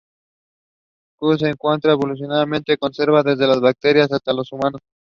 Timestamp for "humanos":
4.51-4.81